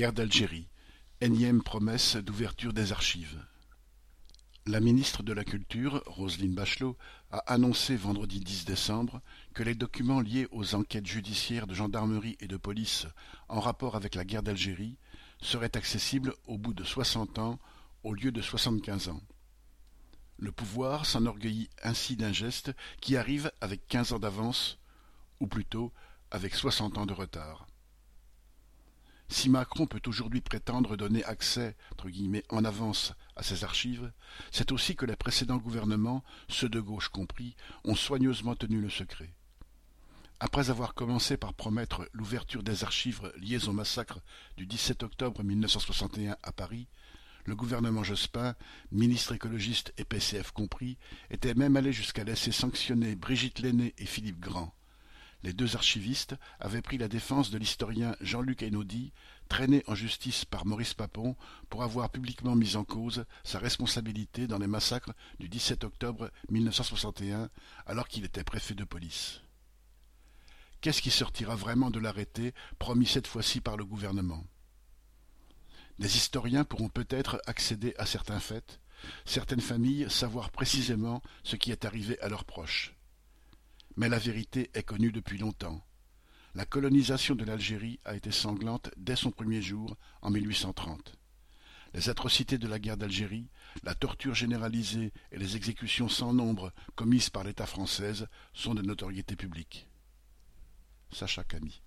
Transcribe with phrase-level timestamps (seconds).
[0.00, 0.66] Guerre d'Algérie,
[1.20, 3.38] énième promesse d'ouverture des archives.
[4.64, 6.96] La ministre de la Culture, Roselyne Bachelot,
[7.30, 9.20] a annoncé vendredi 10 décembre
[9.52, 13.08] que les documents liés aux enquêtes judiciaires de gendarmerie et de police
[13.50, 14.96] en rapport avec la guerre d'Algérie
[15.42, 17.58] seraient accessibles au bout de soixante ans
[18.02, 19.20] au lieu de soixante-quinze ans.
[20.38, 22.72] Le pouvoir s'enorgueillit ainsi d'un geste
[23.02, 24.78] qui arrive avec quinze ans d'avance,
[25.40, 25.92] ou plutôt
[26.30, 27.66] avec soixante ans de retard.
[29.32, 31.76] Si Macron peut aujourd'hui prétendre donner accès
[32.48, 34.10] en avance à ces archives,
[34.50, 37.54] c'est aussi que les précédents gouvernements, ceux de gauche compris,
[37.84, 39.32] ont soigneusement tenu le secret.
[40.40, 44.18] Après avoir commencé par promettre l'ouverture des archives liées au massacre
[44.56, 46.88] du 17 octobre 1961 à Paris,
[47.44, 48.56] le gouvernement Jospin,
[48.90, 50.98] ministre écologiste et PCF compris,
[51.30, 54.74] était même allé jusqu'à laisser sanctionner Brigitte Lenné et Philippe Grand.
[55.42, 59.12] Les deux archivistes avaient pris la défense de l'historien Jean-Luc Einaudi,
[59.48, 61.34] traîné en justice par Maurice Papon
[61.70, 67.48] pour avoir publiquement mis en cause sa responsabilité dans les massacres du 17 octobre 1961
[67.86, 69.40] alors qu'il était préfet de police.
[70.82, 74.44] Qu'est-ce qui sortira vraiment de l'arrêté promis cette fois-ci par le gouvernement?
[75.98, 78.80] Des historiens pourront peut-être accéder à certains faits,
[79.24, 82.94] certaines familles savoir précisément ce qui est arrivé à leurs proches.
[84.00, 85.84] Mais la vérité est connue depuis longtemps.
[86.54, 91.18] La colonisation de l'Algérie a été sanglante dès son premier jour, en 1830.
[91.92, 93.50] Les atrocités de la guerre d'Algérie,
[93.82, 98.14] la torture généralisée et les exécutions sans nombre commises par l'État français
[98.54, 99.86] sont de notoriété publique.
[101.12, 101.82] Sacha Camille